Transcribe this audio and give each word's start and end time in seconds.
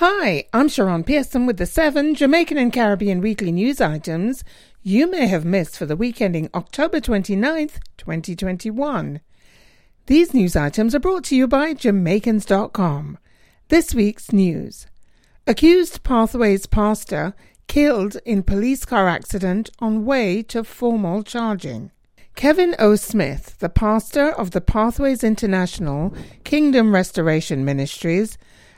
Hi, 0.00 0.44
I'm 0.52 0.68
Sharon 0.68 1.04
Pearson 1.04 1.46
with 1.46 1.56
the 1.56 1.64
seven 1.64 2.14
Jamaican 2.14 2.58
and 2.58 2.70
Caribbean 2.70 3.22
weekly 3.22 3.50
news 3.50 3.80
items 3.80 4.44
you 4.82 5.10
may 5.10 5.26
have 5.26 5.46
missed 5.46 5.78
for 5.78 5.86
the 5.86 5.96
week 5.96 6.20
ending 6.20 6.50
October 6.52 7.00
29th, 7.00 7.78
2021. 7.96 9.20
These 10.04 10.34
news 10.34 10.54
items 10.54 10.94
are 10.94 11.00
brought 11.00 11.24
to 11.24 11.34
you 11.34 11.48
by 11.48 11.72
Jamaicans.com. 11.72 13.16
This 13.68 13.94
week's 13.94 14.32
news 14.32 14.86
Accused 15.46 16.02
Pathways 16.02 16.66
pastor 16.66 17.32
killed 17.66 18.18
in 18.26 18.42
police 18.42 18.84
car 18.84 19.08
accident 19.08 19.70
on 19.78 20.04
way 20.04 20.42
to 20.42 20.62
formal 20.62 21.22
charging. 21.22 21.90
Kevin 22.34 22.76
O. 22.78 22.96
Smith, 22.96 23.56
the 23.60 23.70
pastor 23.70 24.30
of 24.30 24.50
the 24.50 24.60
Pathways 24.60 25.24
International 25.24 26.12
Kingdom 26.44 26.94
Restoration 26.94 27.64
Ministries, 27.64 28.36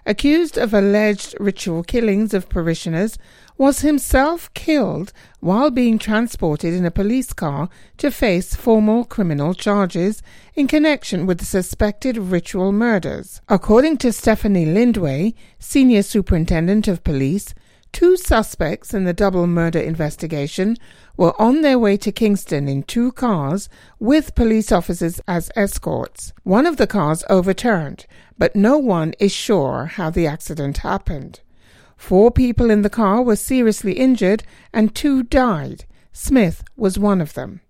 accused 0.09 0.57
of 0.57 0.73
alleged 0.73 1.37
ritual 1.39 1.85
killings 1.85 2.33
of 2.33 2.49
parishioners, 2.49 3.19
was 3.59 3.81
himself 3.81 4.53
killed 4.55 5.13
while 5.41 5.71
being 5.71 5.99
transported 5.99 6.73
in 6.73 6.87
a 6.87 6.91
police 6.91 7.35
car 7.35 7.69
to 7.99 8.11
face 8.11 8.55
formal 8.55 9.05
criminal 9.05 9.53
charges 9.53 10.23
in 10.55 10.67
connection 10.67 11.27
with 11.27 11.39
the 11.39 11.45
suspected 11.45 12.17
ritual 12.17 12.73
murders. 12.73 13.43
According 13.49 13.99
to 13.99 14.13
Stephanie 14.13 14.65
Lindsay, 14.65 15.37
Senior 15.59 16.03
Superintendent 16.03 16.89
of 16.89 17.05
Police, 17.05 17.55
Two 17.93 18.17
suspects 18.17 18.93
in 18.93 19.05
the 19.05 19.15
double 19.15 19.47
murder 19.47 19.81
investigation 19.81 20.77
were 21.19 21.39
on 21.39 21.61
their 21.61 21.79
way 21.79 21.99
to 21.99 22.13
Kingston 22.13 22.69
in 22.69 22.85
two 22.85 23.13
cars 23.13 23.69
with 23.99 24.37
police 24.37 24.73
officers 24.73 25.21
as 25.29 25.51
escorts. 25.57 26.33
One 26.45 26.65
of 26.65 26.79
the 26.79 26.87
cars 26.87 27.25
overturned, 27.29 28.07
but 28.39 28.57
no 28.57 28.79
one 28.79 29.13
is 29.19 29.33
sure 29.33 29.87
how 29.87 30.09
the 30.09 30.27
accident 30.27 30.79
happened. 30.79 31.41
Four 31.97 32.31
people 32.31 32.71
in 32.71 32.83
the 32.83 32.89
car 32.89 33.21
were 33.21 33.37
seriously 33.37 33.95
injured 33.95 34.45
and 34.73 34.95
two 34.95 35.25
died. 35.25 35.85
Smith 36.13 36.63
was 36.77 36.99
one 36.99 37.21
of 37.21 37.35
them. 37.35 37.61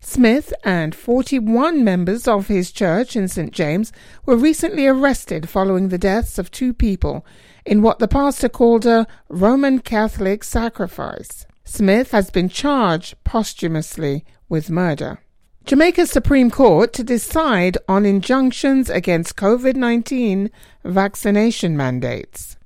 Smith 0.00 0.54
and 0.64 0.94
41 0.94 1.84
members 1.84 2.26
of 2.26 2.48
his 2.48 2.72
church 2.72 3.14
in 3.14 3.28
St. 3.28 3.52
James 3.52 3.92
were 4.24 4.36
recently 4.36 4.86
arrested 4.86 5.48
following 5.50 5.88
the 5.88 5.98
deaths 5.98 6.38
of 6.38 6.50
two 6.50 6.72
people 6.72 7.26
in 7.66 7.82
what 7.82 7.98
the 7.98 8.08
pastor 8.08 8.48
called 8.48 8.86
a 8.86 9.06
Roman 9.28 9.80
Catholic 9.80 10.44
sacrifice. 10.44 11.44
Smith 11.68 12.12
has 12.12 12.30
been 12.30 12.48
charged 12.48 13.16
posthumously 13.24 14.24
with 14.48 14.70
murder. 14.70 15.18
Jamaica's 15.64 16.12
Supreme 16.12 16.48
Court 16.48 16.92
to 16.92 17.02
decide 17.02 17.76
on 17.88 18.06
injunctions 18.06 18.88
against 18.88 19.34
COVID 19.34 19.74
19 19.74 20.48
vaccination 20.84 21.76
mandates. 21.76 22.56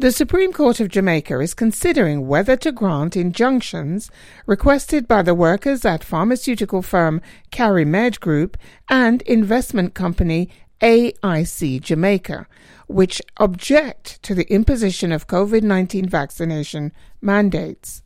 The 0.00 0.10
Supreme 0.10 0.52
Court 0.52 0.80
of 0.80 0.88
Jamaica 0.88 1.38
is 1.38 1.54
considering 1.54 2.26
whether 2.26 2.56
to 2.56 2.72
grant 2.72 3.16
injunctions 3.16 4.10
requested 4.46 5.06
by 5.06 5.22
the 5.22 5.34
workers 5.34 5.84
at 5.84 6.02
pharmaceutical 6.02 6.82
firm 6.82 7.22
CariMed 7.52 8.18
Group 8.18 8.58
and 8.88 9.22
investment 9.22 9.94
company 9.94 10.50
AIC 10.80 11.80
Jamaica, 11.80 12.48
which 12.88 13.22
object 13.36 14.20
to 14.24 14.34
the 14.34 14.52
imposition 14.52 15.12
of 15.12 15.28
COVID 15.28 15.62
19 15.62 16.08
vaccination 16.08 16.92
mandates. 17.22 18.02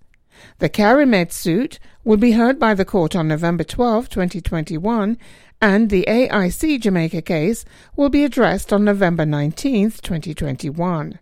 The 0.58 0.68
CariMed 0.68 1.32
suit 1.32 1.78
will 2.04 2.16
be 2.16 2.32
heard 2.32 2.58
by 2.58 2.74
the 2.74 2.84
court 2.84 3.14
on 3.14 3.28
November 3.28 3.64
12, 3.64 4.08
2021, 4.08 5.18
and 5.60 5.90
the 5.90 6.04
AIC 6.08 6.80
Jamaica 6.80 7.22
case 7.22 7.64
will 7.96 8.08
be 8.08 8.24
addressed 8.24 8.72
on 8.72 8.84
November 8.84 9.24
19, 9.24 9.90
2021. 9.90 11.18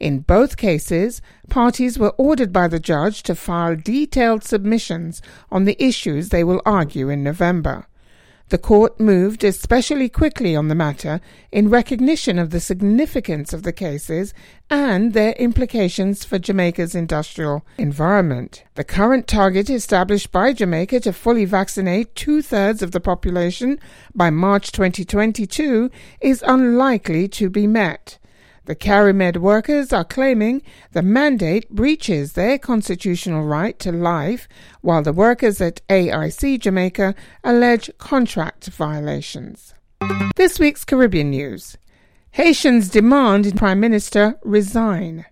In 0.00 0.20
both 0.20 0.56
cases, 0.56 1.22
parties 1.48 1.98
were 1.98 2.14
ordered 2.18 2.52
by 2.52 2.68
the 2.68 2.80
judge 2.80 3.22
to 3.24 3.34
file 3.34 3.76
detailed 3.76 4.42
submissions 4.42 5.22
on 5.50 5.64
the 5.64 5.82
issues 5.82 6.28
they 6.28 6.44
will 6.44 6.62
argue 6.64 7.08
in 7.08 7.22
November. 7.22 7.86
The 8.50 8.58
court 8.58 9.00
moved 9.00 9.42
especially 9.42 10.10
quickly 10.10 10.54
on 10.54 10.68
the 10.68 10.74
matter 10.74 11.20
in 11.50 11.70
recognition 11.70 12.38
of 12.38 12.50
the 12.50 12.60
significance 12.60 13.54
of 13.54 13.62
the 13.62 13.72
cases 13.72 14.34
and 14.68 15.14
their 15.14 15.32
implications 15.32 16.24
for 16.24 16.38
Jamaica's 16.38 16.94
industrial 16.94 17.64
environment. 17.78 18.64
The 18.74 18.84
current 18.84 19.26
target 19.26 19.70
established 19.70 20.30
by 20.30 20.52
Jamaica 20.52 21.00
to 21.00 21.12
fully 21.12 21.46
vaccinate 21.46 22.14
two 22.14 22.42
thirds 22.42 22.82
of 22.82 22.92
the 22.92 23.00
population 23.00 23.78
by 24.14 24.28
March 24.28 24.72
2022 24.72 25.90
is 26.20 26.44
unlikely 26.46 27.28
to 27.28 27.48
be 27.48 27.66
met. 27.66 28.18
The 28.66 28.74
CariMed 28.74 29.36
workers 29.36 29.92
are 29.92 30.04
claiming 30.04 30.62
the 30.92 31.02
mandate 31.02 31.68
breaches 31.68 32.32
their 32.32 32.58
constitutional 32.58 33.44
right 33.44 33.78
to 33.80 33.92
life, 33.92 34.48
while 34.80 35.02
the 35.02 35.12
workers 35.12 35.60
at 35.60 35.86
AIC 35.88 36.60
Jamaica 36.60 37.14
allege 37.42 37.90
contract 37.98 38.68
violations. 38.68 39.74
This 40.36 40.58
week's 40.58 40.84
Caribbean 40.84 41.30
news 41.30 41.76
Haitians 42.32 42.88
demand 42.88 43.54
Prime 43.54 43.80
Minister 43.80 44.38
resign. 44.42 45.26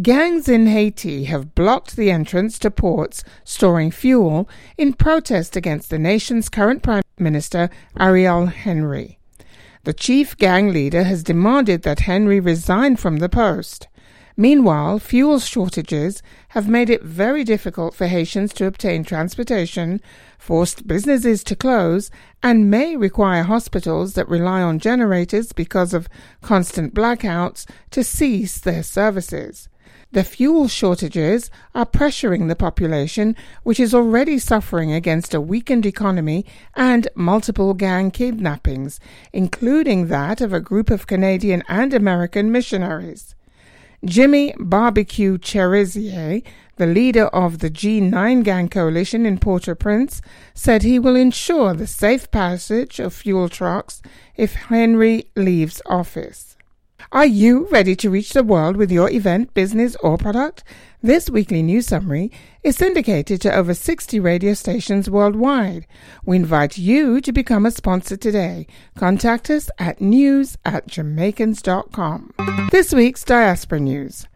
Gangs 0.00 0.48
in 0.48 0.66
Haiti 0.66 1.24
have 1.24 1.54
blocked 1.54 1.96
the 1.96 2.10
entrance 2.10 2.58
to 2.60 2.70
ports 2.70 3.22
storing 3.44 3.90
fuel 3.90 4.48
in 4.78 4.94
protest 4.94 5.54
against 5.54 5.90
the 5.90 5.98
nation's 5.98 6.48
current 6.48 6.82
Prime 6.82 7.04
Minister, 7.18 7.68
Ariel 8.00 8.46
Henry. 8.46 9.18
The 9.84 9.92
chief 9.92 10.34
gang 10.38 10.72
leader 10.72 11.04
has 11.04 11.22
demanded 11.22 11.82
that 11.82 12.00
Henry 12.00 12.40
resign 12.40 12.96
from 12.96 13.18
the 13.18 13.28
post. 13.28 13.86
Meanwhile, 14.34 14.98
fuel 14.98 15.38
shortages 15.38 16.22
have 16.48 16.66
made 16.66 16.88
it 16.88 17.02
very 17.02 17.44
difficult 17.44 17.94
for 17.94 18.06
Haitians 18.06 18.54
to 18.54 18.64
obtain 18.64 19.04
transportation, 19.04 20.00
forced 20.38 20.86
businesses 20.86 21.44
to 21.44 21.54
close, 21.54 22.10
and 22.42 22.70
may 22.70 22.96
require 22.96 23.42
hospitals 23.42 24.14
that 24.14 24.28
rely 24.28 24.62
on 24.62 24.78
generators 24.78 25.52
because 25.52 25.92
of 25.92 26.08
constant 26.40 26.94
blackouts 26.94 27.66
to 27.90 28.02
cease 28.02 28.58
their 28.58 28.82
services. 28.82 29.68
The 30.14 30.22
fuel 30.22 30.68
shortages 30.68 31.50
are 31.74 31.84
pressuring 31.84 32.46
the 32.46 32.54
population, 32.54 33.34
which 33.64 33.80
is 33.80 33.92
already 33.92 34.38
suffering 34.38 34.92
against 34.92 35.34
a 35.34 35.40
weakened 35.40 35.84
economy 35.84 36.46
and 36.76 37.08
multiple 37.16 37.74
gang 37.74 38.12
kidnappings, 38.12 39.00
including 39.32 40.06
that 40.06 40.40
of 40.40 40.52
a 40.52 40.60
group 40.60 40.88
of 40.88 41.08
Canadian 41.08 41.64
and 41.66 41.92
American 41.92 42.52
missionaries. 42.52 43.34
Jimmy 44.04 44.54
Barbecue 44.56 45.36
Cherizier, 45.36 46.42
the 46.76 46.86
leader 46.86 47.26
of 47.26 47.58
the 47.58 47.70
G9 47.70 48.44
gang 48.44 48.68
coalition 48.68 49.26
in 49.26 49.38
Port 49.38 49.68
au 49.68 49.74
Prince, 49.74 50.22
said 50.54 50.84
he 50.84 51.00
will 51.00 51.16
ensure 51.16 51.74
the 51.74 51.88
safe 51.88 52.30
passage 52.30 53.00
of 53.00 53.12
fuel 53.12 53.48
trucks 53.48 54.00
if 54.36 54.52
Henry 54.54 55.32
leaves 55.34 55.82
office. 55.86 56.53
Are 57.12 57.26
you 57.26 57.68
ready 57.70 57.94
to 57.96 58.10
reach 58.10 58.32
the 58.32 58.42
world 58.42 58.76
with 58.76 58.90
your 58.90 59.10
event, 59.10 59.54
business, 59.54 59.96
or 60.02 60.16
product? 60.16 60.64
This 61.02 61.28
weekly 61.28 61.62
news 61.62 61.86
summary 61.86 62.32
is 62.62 62.76
syndicated 62.76 63.40
to 63.42 63.54
over 63.54 63.74
60 63.74 64.18
radio 64.20 64.54
stations 64.54 65.10
worldwide. 65.10 65.86
We 66.24 66.36
invite 66.36 66.78
you 66.78 67.20
to 67.20 67.32
become 67.32 67.66
a 67.66 67.70
sponsor 67.70 68.16
today. 68.16 68.66
Contact 68.96 69.50
us 69.50 69.70
at 69.78 70.00
news 70.00 70.56
at 70.64 70.88
jamaicans.com. 70.88 72.32
This 72.70 72.92
week's 72.92 73.24
diaspora 73.24 73.80
news. 73.80 74.26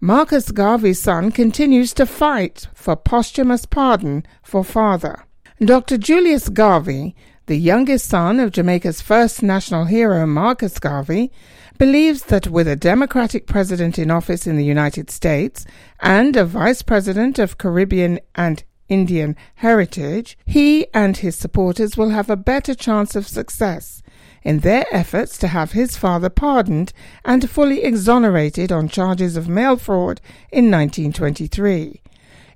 Marcus 0.00 0.50
Garvey's 0.50 1.00
son 1.00 1.32
continues 1.32 1.94
to 1.94 2.04
fight 2.06 2.68
for 2.74 2.96
posthumous 2.96 3.64
pardon 3.64 4.26
for 4.42 4.62
father. 4.64 5.24
Dr. 5.58 5.96
Julius 5.96 6.50
Garvey, 6.50 7.14
the 7.46 7.56
youngest 7.56 8.08
son 8.08 8.40
of 8.40 8.50
Jamaica's 8.50 9.00
first 9.00 9.42
national 9.42 9.84
hero, 9.84 10.26
Marcus 10.26 10.78
Garvey, 10.80 11.30
believes 11.78 12.24
that 12.24 12.48
with 12.48 12.66
a 12.66 12.74
Democratic 12.74 13.46
president 13.46 13.98
in 13.98 14.10
office 14.10 14.46
in 14.46 14.56
the 14.56 14.64
United 14.64 15.10
States 15.10 15.64
and 16.00 16.36
a 16.36 16.44
vice 16.44 16.82
president 16.82 17.38
of 17.38 17.58
Caribbean 17.58 18.18
and 18.34 18.64
Indian 18.88 19.36
heritage, 19.56 20.36
he 20.44 20.86
and 20.92 21.18
his 21.18 21.36
supporters 21.36 21.96
will 21.96 22.10
have 22.10 22.30
a 22.30 22.36
better 22.36 22.74
chance 22.74 23.14
of 23.14 23.28
success 23.28 24.02
in 24.42 24.60
their 24.60 24.86
efforts 24.90 25.38
to 25.38 25.48
have 25.48 25.72
his 25.72 25.96
father 25.96 26.28
pardoned 26.28 26.92
and 27.24 27.50
fully 27.50 27.82
exonerated 27.82 28.72
on 28.72 28.88
charges 28.88 29.36
of 29.36 29.48
mail 29.48 29.76
fraud 29.76 30.20
in 30.50 30.70
1923. 30.70 32.00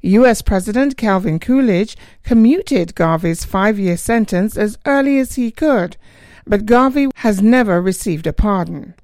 U.S. 0.02 0.42
President 0.42 0.96
Calvin 0.96 1.38
Coolidge 1.38 1.96
commuted 2.22 2.94
Garvey's 2.94 3.44
five 3.44 3.78
year 3.78 3.96
sentence 3.96 4.56
as 4.56 4.78
early 4.86 5.18
as 5.18 5.34
he 5.34 5.50
could, 5.50 5.96
but 6.46 6.66
Garvey 6.66 7.08
has 7.16 7.42
never 7.42 7.82
received 7.82 8.26
a 8.26 8.32
pardon. 8.32 8.94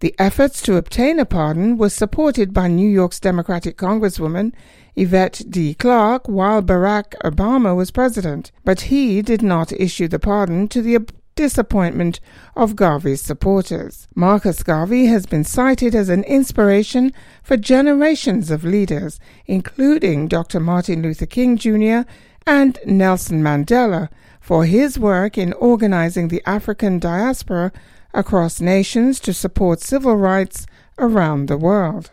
The 0.00 0.14
efforts 0.18 0.62
to 0.62 0.76
obtain 0.76 1.18
a 1.18 1.26
pardon 1.26 1.76
were 1.76 1.90
supported 1.90 2.54
by 2.54 2.68
New 2.68 2.88
York's 2.88 3.20
Democratic 3.20 3.76
Congresswoman 3.76 4.52
Yvette 4.96 5.42
D. 5.48 5.74
Clarke 5.74 6.28
while 6.28 6.62
Barack 6.62 7.14
Obama 7.22 7.76
was 7.76 7.90
president, 7.90 8.50
but 8.64 8.82
he 8.82 9.22
did 9.22 9.42
not 9.42 9.72
issue 9.72 10.08
the 10.08 10.18
pardon 10.18 10.68
to 10.68 10.82
the 10.82 10.94
disappointment 11.40 12.20
of 12.54 12.76
Garvey's 12.76 13.22
supporters. 13.22 14.06
Marcus 14.14 14.62
Garvey 14.62 15.06
has 15.06 15.24
been 15.24 15.42
cited 15.42 15.94
as 15.94 16.10
an 16.10 16.22
inspiration 16.24 17.14
for 17.42 17.56
generations 17.56 18.50
of 18.50 18.62
leaders, 18.62 19.18
including 19.46 20.28
Dr. 20.28 20.60
Martin 20.60 21.00
Luther 21.00 21.24
King 21.24 21.56
Jr. 21.56 22.02
and 22.46 22.78
Nelson 22.84 23.42
Mandela, 23.42 24.10
for 24.38 24.66
his 24.66 24.98
work 24.98 25.38
in 25.38 25.54
organizing 25.54 26.28
the 26.28 26.42
African 26.44 26.98
diaspora 26.98 27.72
across 28.12 28.60
nations 28.60 29.18
to 29.20 29.32
support 29.32 29.80
civil 29.80 30.16
rights 30.16 30.66
around 30.98 31.46
the 31.46 31.56
world. 31.56 32.10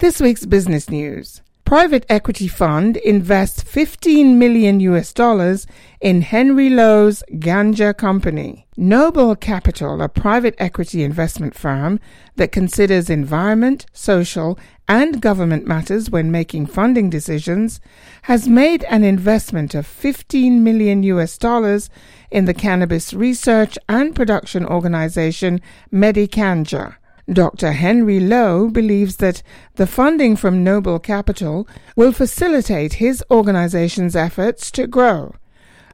This 0.00 0.18
week's 0.18 0.46
business 0.46 0.88
news. 0.88 1.42
Private 1.72 2.04
equity 2.10 2.48
fund 2.48 2.98
invests 2.98 3.62
15 3.62 4.38
million 4.38 4.78
US 4.80 5.10
dollars 5.14 5.66
in 6.02 6.20
Henry 6.20 6.68
Lowe's 6.68 7.24
Ganja 7.36 7.96
Company. 7.96 8.66
Noble 8.76 9.34
Capital, 9.34 10.02
a 10.02 10.08
private 10.10 10.54
equity 10.58 11.02
investment 11.02 11.54
firm 11.54 11.98
that 12.36 12.52
considers 12.52 13.08
environment, 13.08 13.86
social, 13.94 14.58
and 14.86 15.22
government 15.22 15.66
matters 15.66 16.10
when 16.10 16.30
making 16.30 16.66
funding 16.66 17.08
decisions, 17.08 17.80
has 18.24 18.46
made 18.46 18.84
an 18.90 19.02
investment 19.02 19.74
of 19.74 19.86
15 19.86 20.62
million 20.62 21.02
US 21.04 21.38
dollars 21.38 21.88
in 22.30 22.44
the 22.44 22.52
cannabis 22.52 23.14
research 23.14 23.78
and 23.88 24.14
production 24.14 24.66
organization 24.66 25.58
Medicanja. 25.90 26.96
Dr. 27.30 27.72
Henry 27.72 28.18
Lowe 28.18 28.68
believes 28.68 29.16
that 29.16 29.42
the 29.76 29.86
funding 29.86 30.34
from 30.34 30.64
Noble 30.64 30.98
Capital 30.98 31.68
will 31.94 32.12
facilitate 32.12 32.94
his 32.94 33.22
organization's 33.30 34.16
efforts 34.16 34.70
to 34.72 34.86
grow. 34.86 35.34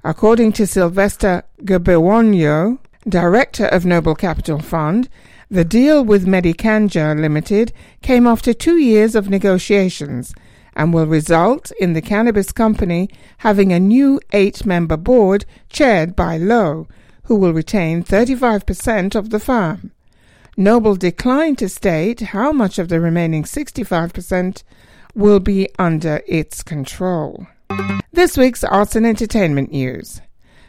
According 0.02 0.52
to 0.52 0.66
Sylvester 0.66 1.42
Gbewonyo, 1.62 2.78
director 3.06 3.66
of 3.66 3.84
Noble 3.84 4.14
Capital 4.14 4.58
Fund, 4.58 5.08
the 5.50 5.64
deal 5.64 6.04
with 6.04 6.26
Medicanja 6.26 7.18
Limited 7.18 7.72
came 8.02 8.26
after 8.26 8.54
two 8.54 8.78
years 8.78 9.14
of 9.14 9.28
negotiations 9.28 10.34
and 10.74 10.94
will 10.94 11.06
result 11.06 11.72
in 11.80 11.92
the 11.92 12.02
cannabis 12.02 12.52
company 12.52 13.10
having 13.38 13.72
a 13.72 13.80
new 13.80 14.20
eight 14.32 14.64
member 14.64 14.96
board 14.96 15.44
chaired 15.68 16.14
by 16.14 16.38
Lowe, 16.38 16.86
who 17.24 17.36
will 17.36 17.52
retain 17.52 18.02
35% 18.02 19.14
of 19.14 19.30
the 19.30 19.40
firm. 19.40 19.90
Noble 20.60 20.96
declined 20.96 21.56
to 21.58 21.68
state 21.68 22.18
how 22.18 22.50
much 22.50 22.80
of 22.80 22.88
the 22.88 22.98
remaining 22.98 23.44
65% 23.44 24.64
will 25.14 25.38
be 25.38 25.68
under 25.78 26.20
its 26.26 26.64
control. 26.64 27.46
This 28.12 28.36
week's 28.36 28.64
arts 28.64 28.96
and 28.96 29.06
entertainment 29.06 29.70
news. 29.70 30.20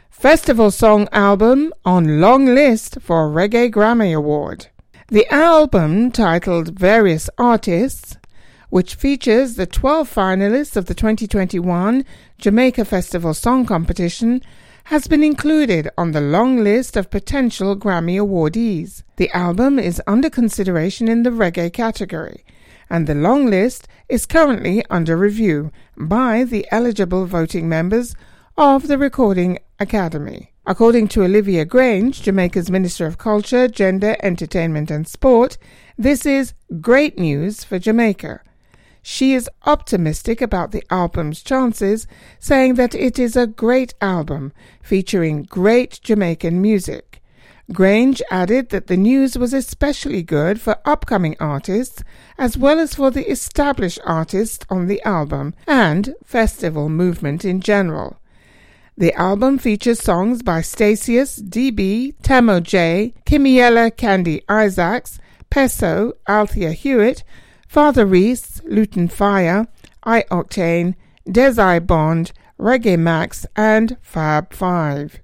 Festival 0.08 0.70
song 0.70 1.08
album 1.10 1.72
on 1.84 2.20
long 2.20 2.46
list 2.54 2.98
for 3.00 3.28
Reggae 3.28 3.68
Grammy 3.68 4.16
Award. 4.16 4.68
The 5.08 5.26
album, 5.26 6.12
titled 6.12 6.78
Various 6.78 7.28
Artists, 7.36 8.16
which 8.68 8.94
features 8.94 9.56
the 9.56 9.66
12 9.66 10.08
finalists 10.08 10.76
of 10.76 10.86
the 10.86 10.94
2021 10.94 12.04
Jamaica 12.38 12.84
Festival 12.84 13.34
Song 13.34 13.66
Competition, 13.66 14.40
has 14.84 15.06
been 15.06 15.22
included 15.22 15.88
on 15.96 16.12
the 16.12 16.20
long 16.20 16.64
list 16.64 16.96
of 16.96 17.10
potential 17.10 17.76
Grammy 17.76 18.16
awardees. 18.16 19.02
The 19.16 19.30
album 19.30 19.78
is 19.78 20.02
under 20.06 20.30
consideration 20.30 21.08
in 21.08 21.22
the 21.22 21.30
reggae 21.30 21.72
category, 21.72 22.44
and 22.88 23.06
the 23.06 23.14
long 23.14 23.46
list 23.46 23.86
is 24.08 24.26
currently 24.26 24.84
under 24.90 25.16
review 25.16 25.70
by 25.96 26.44
the 26.44 26.66
eligible 26.70 27.26
voting 27.26 27.68
members 27.68 28.14
of 28.56 28.88
the 28.88 28.98
Recording 28.98 29.58
Academy. 29.78 30.52
According 30.66 31.08
to 31.08 31.24
Olivia 31.24 31.64
Grange, 31.64 32.22
Jamaica's 32.22 32.70
Minister 32.70 33.06
of 33.06 33.18
Culture, 33.18 33.66
Gender, 33.66 34.16
Entertainment 34.22 34.90
and 34.90 35.08
Sport, 35.08 35.56
this 35.96 36.26
is 36.26 36.52
great 36.80 37.18
news 37.18 37.64
for 37.64 37.78
Jamaica. 37.78 38.40
She 39.02 39.34
is 39.34 39.48
optimistic 39.64 40.40
about 40.40 40.72
the 40.72 40.84
album's 40.90 41.42
chances, 41.42 42.06
saying 42.38 42.74
that 42.74 42.94
it 42.94 43.18
is 43.18 43.36
a 43.36 43.46
great 43.46 43.94
album 44.00 44.52
featuring 44.82 45.44
great 45.44 46.00
Jamaican 46.02 46.60
music. 46.60 47.22
Grange 47.72 48.20
added 48.30 48.70
that 48.70 48.88
the 48.88 48.96
news 48.96 49.38
was 49.38 49.54
especially 49.54 50.24
good 50.24 50.60
for 50.60 50.78
upcoming 50.84 51.36
artists 51.38 52.02
as 52.36 52.58
well 52.58 52.80
as 52.80 52.94
for 52.96 53.12
the 53.12 53.30
established 53.30 54.00
artists 54.04 54.66
on 54.68 54.88
the 54.88 55.00
album 55.02 55.54
and 55.68 56.14
festival 56.24 56.88
movement 56.88 57.44
in 57.44 57.60
general. 57.60 58.20
The 58.96 59.14
album 59.14 59.58
features 59.58 60.02
songs 60.02 60.42
by 60.42 60.62
Stacious, 60.62 61.40
DB, 61.40 62.14
Tamo 62.22 62.60
J, 62.60 63.14
Kimiela 63.24 63.96
Candy 63.96 64.42
Isaacs, 64.48 65.20
Peso, 65.48 66.12
Althea 66.28 66.72
Hewitt, 66.72 67.22
Father 67.70 68.04
Reese, 68.04 68.60
Luton 68.64 69.06
Fyah, 69.06 69.68
I 70.02 70.24
Octane, 70.32 70.96
Desi 71.28 71.86
Bond, 71.86 72.32
Reggae 72.58 72.98
Max, 72.98 73.46
and 73.54 73.96
Fab 74.02 74.52
5. 74.52 75.20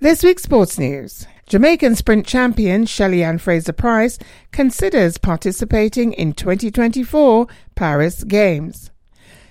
This 0.00 0.22
week's 0.22 0.44
sports 0.44 0.78
news. 0.78 1.26
Jamaican 1.46 1.96
sprint 1.96 2.26
champion 2.26 2.86
Shelly-Ann 2.86 3.36
Fraser 3.36 3.74
Pryce 3.74 4.18
considers 4.52 5.18
participating 5.18 6.14
in 6.14 6.32
2024 6.32 7.46
Paris 7.74 8.24
Games. 8.24 8.90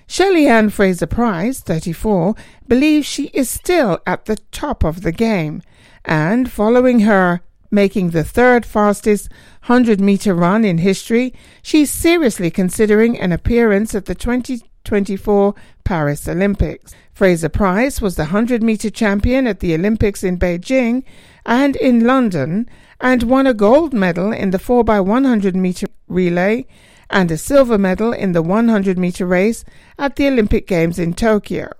Shelly-Ann 0.08 0.70
Fraser 0.70 1.06
Pryce, 1.06 1.60
34, 1.60 2.34
believes 2.66 3.06
she 3.06 3.26
is 3.28 3.48
still 3.48 4.00
at 4.04 4.24
the 4.24 4.38
top 4.50 4.82
of 4.82 5.02
the 5.02 5.12
game, 5.12 5.62
and 6.04 6.50
following 6.50 7.00
her 7.00 7.40
making 7.72 8.10
the 8.10 8.22
third 8.22 8.64
fastest 8.64 9.28
100 9.66 10.00
meter 10.00 10.34
run 10.34 10.64
in 10.64 10.78
history, 10.78 11.32
she's 11.62 11.90
seriously 11.90 12.50
considering 12.50 13.18
an 13.18 13.32
appearance 13.32 13.94
at 13.94 14.04
the 14.04 14.14
2024 14.14 15.54
Paris 15.82 16.28
Olympics. 16.28 16.94
Fraser 17.12 17.48
Pryce 17.48 18.00
was 18.00 18.16
the 18.16 18.24
100 18.24 18.62
meter 18.62 18.90
champion 18.90 19.46
at 19.46 19.60
the 19.60 19.74
Olympics 19.74 20.22
in 20.22 20.38
Beijing 20.38 21.02
and 21.44 21.76
in 21.76 22.06
London 22.06 22.68
and 23.00 23.24
won 23.24 23.46
a 23.46 23.54
gold 23.54 23.92
medal 23.92 24.32
in 24.32 24.50
the 24.50 24.58
4x100 24.58 25.54
meter 25.54 25.86
relay 26.08 26.66
and 27.10 27.30
a 27.30 27.38
silver 27.38 27.78
medal 27.78 28.12
in 28.12 28.32
the 28.32 28.42
100 28.42 28.98
meter 28.98 29.26
race 29.26 29.64
at 29.98 30.16
the 30.16 30.26
Olympic 30.26 30.66
Games 30.66 30.98
in 30.98 31.14
Tokyo. 31.14 31.70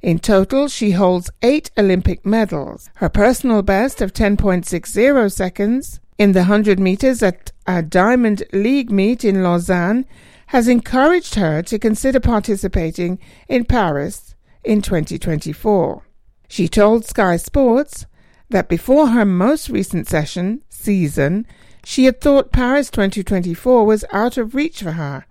In 0.00 0.18
total, 0.18 0.68
she 0.68 0.92
holds 0.92 1.30
eight 1.42 1.70
Olympic 1.76 2.24
medals. 2.24 2.88
Her 2.96 3.08
personal 3.08 3.62
best 3.62 4.00
of 4.00 4.12
10.60 4.12 5.32
seconds 5.32 6.00
in 6.18 6.32
the 6.32 6.40
100 6.40 6.78
meters 6.78 7.22
at 7.22 7.52
a 7.66 7.82
Diamond 7.82 8.44
League 8.52 8.90
meet 8.90 9.24
in 9.24 9.42
Lausanne 9.42 10.06
has 10.48 10.68
encouraged 10.68 11.34
her 11.34 11.62
to 11.62 11.78
consider 11.78 12.20
participating 12.20 13.18
in 13.48 13.64
Paris 13.64 14.34
in 14.64 14.82
2024. 14.82 16.02
She 16.48 16.68
told 16.68 17.04
Sky 17.04 17.36
Sports 17.36 18.06
that 18.48 18.68
before 18.68 19.08
her 19.08 19.24
most 19.24 19.68
recent 19.68 20.08
session, 20.08 20.62
season, 20.68 21.46
she 21.84 22.04
had 22.04 22.20
thought 22.20 22.52
Paris 22.52 22.90
2024 22.90 23.84
was 23.84 24.04
out 24.12 24.38
of 24.38 24.54
reach 24.54 24.82
for 24.82 24.92
her 24.92 25.26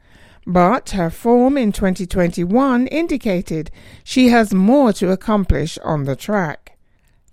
but 0.47 0.91
her 0.91 1.09
form 1.09 1.57
in 1.57 1.73
2021 1.73 2.87
indicated 2.87 3.69
she 4.05 4.29
has 4.29 4.53
more 4.53 4.93
to 4.93 5.11
accomplish 5.11 5.77
on 5.79 6.05
the 6.05 6.15
track. 6.15 6.77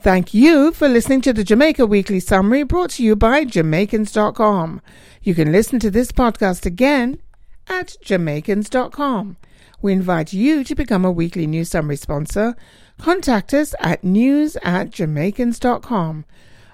Thank 0.01 0.35
you 0.35 0.73
for 0.73 0.89
listening 0.89 1.21
to 1.23 1.33
the 1.33 1.45
Jamaica 1.45 1.87
Weekly 1.87 2.19
Summary 2.19 2.65
brought 2.65 2.91
to 2.91 3.05
you 3.05 3.15
by 3.15 3.45
Jamaicans.com. 3.45 4.83
You 5.23 5.33
can 5.33 5.53
listen 5.53 5.79
to 5.79 5.93
this 5.93 6.11
podcast 6.11 6.67
again 6.67 7.21
at 7.69 7.97
Jamaicans.com. 8.03 9.37
We 9.81 9.93
invite 9.93 10.33
you 10.33 10.65
to 10.65 10.75
become 10.75 11.05
a 11.05 11.13
weekly 11.13 11.47
news 11.47 11.71
summary 11.71 11.97
sponsor. 11.97 12.57
Contact 13.01 13.55
us 13.55 13.77
at 13.79 14.03
news 14.03 14.57
at 14.65 14.91
Jamaicans.com. 14.91 16.25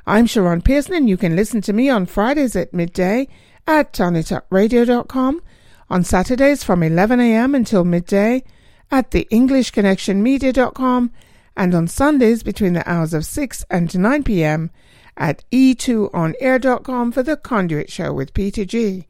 I'm 0.07 0.27
Sharon 0.27 0.63
Pearson 0.63 0.95
and 0.95 1.09
you 1.09 1.19
can 1.19 1.37
listen 1.37 1.61
to 1.63 1.75
me 1.75 1.91
on 1.91 2.07
Fridays 2.07 2.57
at 2.57 2.73
midday 2.73 3.29
at 3.67 3.93
TonyTalkRadio.com 3.93 5.43
on 5.91 6.05
Saturdays 6.05 6.63
from 6.63 6.81
11am 6.81 7.55
until 7.57 7.85
midday 7.85 8.45
at 8.91 9.11
the 9.11 9.27
EnglishConnectionMedia.com 9.33 11.11
and 11.57 11.75
on 11.75 11.89
Sundays 11.89 12.43
between 12.43 12.75
the 12.75 12.89
hours 12.91 13.13
of 13.13 13.27
6 13.27 13.65
and 13.69 13.89
9pm 13.89 14.71
at 15.17 15.45
e2onair.com 15.51 17.13
for 17.13 17.23
the 17.23 17.37
Conduit 17.37 17.91
Show 17.91 18.13
with 18.13 18.33
Peter 18.33 18.65
G. 18.65 19.07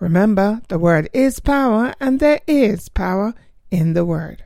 Remember, 0.00 0.60
the 0.68 0.78
word 0.78 1.08
is 1.12 1.40
power 1.40 1.94
and 2.00 2.20
there 2.20 2.40
is 2.46 2.88
power 2.88 3.34
in 3.70 3.94
the 3.94 4.04
word. 4.04 4.44